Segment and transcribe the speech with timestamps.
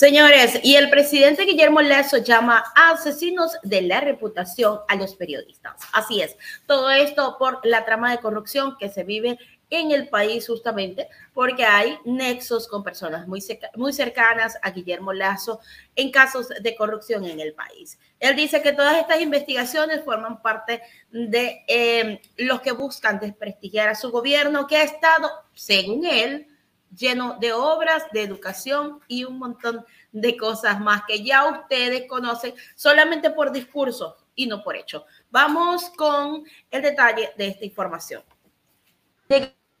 [0.00, 5.74] Señores, y el presidente Guillermo Lazo llama a asesinos de la reputación a los periodistas.
[5.92, 9.38] Así es, todo esto por la trama de corrupción que se vive
[9.70, 13.42] en el país justamente porque hay nexos con personas muy,
[13.76, 15.60] muy cercanas a Guillermo Lazo
[15.94, 17.98] en casos de corrupción en el país.
[18.18, 23.94] Él dice que todas estas investigaciones forman parte de eh, los que buscan desprestigiar a
[23.94, 26.48] su gobierno que ha estado, según él,
[26.94, 32.54] lleno de obras, de educación y un montón de cosas más que ya ustedes conocen
[32.74, 35.06] solamente por discurso y no por hecho.
[35.30, 38.22] Vamos con el detalle de esta información.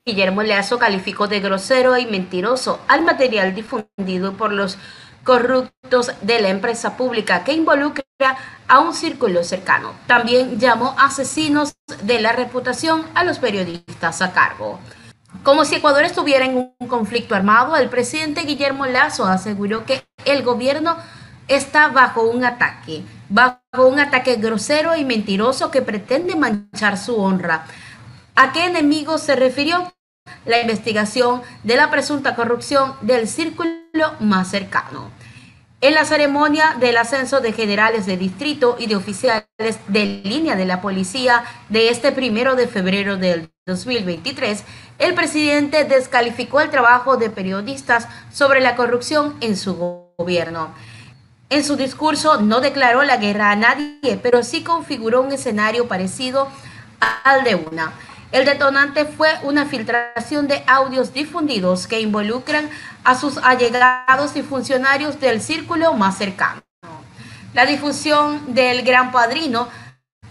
[0.06, 4.78] Guillermo Leazo calificó de grosero y mentiroso al material difundido por los
[5.24, 8.04] corruptos de la empresa pública que involucra
[8.66, 9.92] a un círculo cercano.
[10.06, 14.80] También llamó asesinos de la reputación a los periodistas a cargo.
[15.42, 20.42] Como si Ecuador estuviera en un conflicto armado, el presidente Guillermo Lazo aseguró que el
[20.42, 20.96] gobierno
[21.46, 27.66] está bajo un ataque, bajo un ataque grosero y mentiroso que pretende manchar su honra.
[28.34, 29.92] ¿A qué enemigo se refirió?
[30.44, 33.70] La investigación de la presunta corrupción del círculo
[34.20, 35.10] más cercano.
[35.82, 39.46] En la ceremonia del ascenso de generales de distrito y de oficiales
[39.88, 44.62] de línea de la policía de este primero de febrero del 2023,
[44.98, 50.74] el presidente descalificó el trabajo de periodistas sobre la corrupción en su gobierno.
[51.48, 56.48] En su discurso no declaró la guerra a nadie, pero sí configuró un escenario parecido
[57.24, 57.92] al de una.
[58.32, 62.70] El detonante fue una filtración de audios difundidos que involucran
[63.02, 66.62] a sus allegados y funcionarios del círculo más cercano.
[67.54, 69.68] La difusión del Gran Padrino,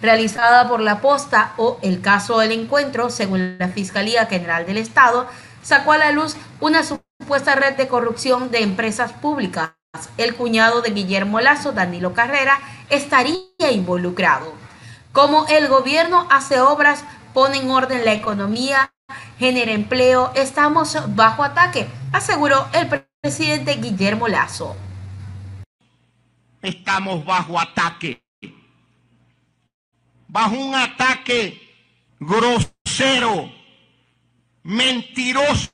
[0.01, 5.27] realizada por la posta o el caso del encuentro, según la Fiscalía General del Estado,
[5.61, 9.71] sacó a la luz una supuesta red de corrupción de empresas públicas.
[10.17, 12.59] El cuñado de Guillermo Lazo, Danilo Carrera,
[12.89, 14.53] estaría involucrado.
[15.11, 18.93] Como el gobierno hace obras pone en orden la economía,
[19.37, 22.87] genera empleo, estamos bajo ataque, aseguró el
[23.21, 24.75] presidente Guillermo Lazo.
[26.61, 28.21] Estamos bajo ataque,
[30.27, 31.61] bajo un ataque
[32.19, 33.51] grosero,
[34.63, 35.71] mentiroso,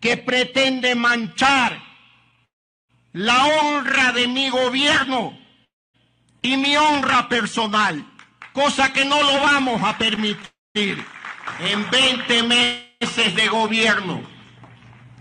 [0.00, 1.82] que pretende manchar
[3.12, 5.36] la honra de mi gobierno
[6.40, 8.06] y mi honra personal
[8.58, 11.04] cosa que no lo vamos a permitir.
[11.60, 14.20] En 20 meses de gobierno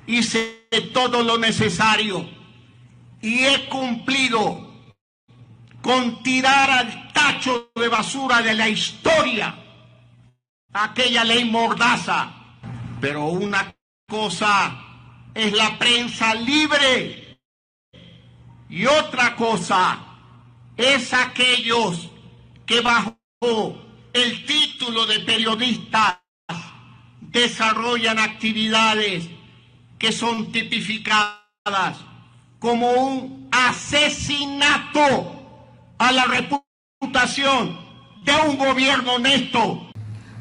[0.07, 2.27] hice todo lo necesario
[3.21, 4.67] y he cumplido
[5.81, 9.55] con tirar al tacho de basura de la historia
[10.73, 12.33] aquella ley mordaza.
[12.99, 13.73] Pero una
[14.07, 14.79] cosa
[15.33, 17.39] es la prensa libre
[18.69, 19.99] y otra cosa
[20.75, 22.09] es aquellos
[22.65, 26.17] que bajo el título de periodistas
[27.21, 29.29] desarrollan actividades
[29.99, 31.97] que son tipificadas
[32.57, 35.35] como un asesinato
[35.99, 37.79] a la reputación
[38.23, 39.91] de un gobierno honesto.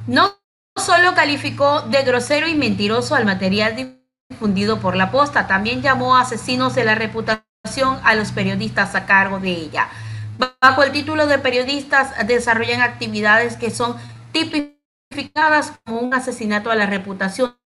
[0.07, 0.34] No
[0.75, 6.75] solo calificó de grosero y mentiroso al material difundido por la posta, también llamó asesinos
[6.75, 9.91] de la reputación a los periodistas a cargo de ella.
[10.39, 13.97] Bajo el título de periodistas desarrollan actividades que son
[14.33, 17.57] tipificadas como un asesinato a la reputación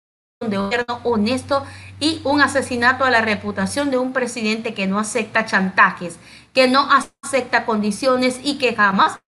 [0.41, 1.67] de un gobierno honesto
[1.99, 6.19] y un asesinato a la reputación de un presidente que no acepta chantajes,
[6.55, 6.89] que no
[7.23, 9.21] acepta condiciones y que jamás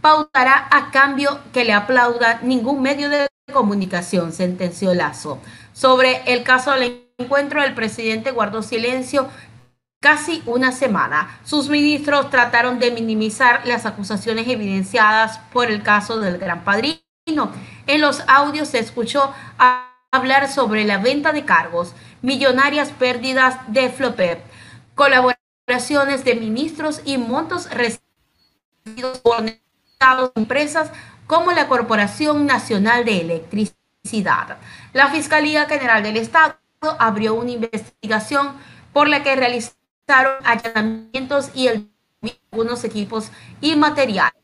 [0.00, 5.38] pautará a cambio que le aplauda ningún medio de comunicación, sentenció Lazo.
[5.72, 9.28] Sobre el caso del encuentro, el presidente guardó silencio
[10.00, 11.40] casi una semana.
[11.44, 17.02] Sus ministros trataron de minimizar las acusaciones evidenciadas por el caso del Gran Padrino.
[17.86, 19.32] En los audios se escuchó
[20.10, 24.40] hablar sobre la venta de cargos, millonarias pérdidas de Flopep,
[24.94, 29.44] colaboraciones de ministros y montos recibidos por
[30.34, 30.90] empresas
[31.26, 34.56] como la Corporación Nacional de Electricidad.
[34.94, 36.56] La Fiscalía General del Estado
[36.98, 38.52] abrió una investigación
[38.94, 39.77] por la que realizó
[40.08, 41.90] allanamientos y el
[42.52, 44.34] algunos equipos y materiales.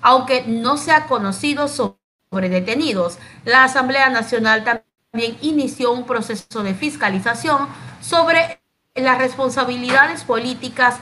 [0.00, 6.74] Aunque no se ha conocido sobre detenidos, la Asamblea Nacional también inició un proceso de
[6.74, 7.68] fiscalización
[8.00, 8.60] sobre
[8.94, 10.96] las responsabilidades políticas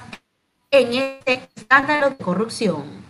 [0.70, 3.09] en este escándalo de corrupción.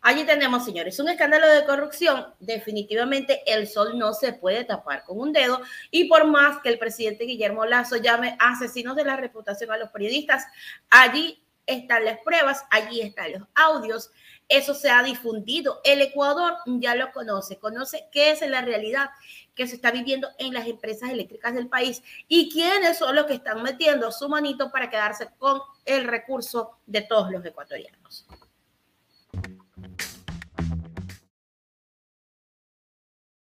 [0.00, 2.32] Allí tenemos, señores, un escándalo de corrupción.
[2.38, 5.60] Definitivamente el sol no se puede tapar con un dedo
[5.90, 9.90] y por más que el presidente Guillermo Lazo llame asesinos de la reputación a los
[9.90, 10.44] periodistas,
[10.88, 14.10] allí están las pruebas, allí están los audios,
[14.48, 15.80] eso se ha difundido.
[15.84, 19.10] El Ecuador ya lo conoce, conoce qué es la realidad
[19.54, 23.34] que se está viviendo en las empresas eléctricas del país y quiénes son los que
[23.34, 28.26] están metiendo su manito para quedarse con el recurso de todos los ecuatorianos.